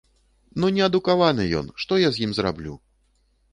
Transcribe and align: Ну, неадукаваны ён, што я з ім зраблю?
Ну, 0.63 0.69
неадукаваны 0.77 1.45
ён, 1.61 1.69
што 1.85 2.01
я 2.07 2.11
з 2.15 2.25
ім 2.29 2.35
зраблю? 2.41 2.73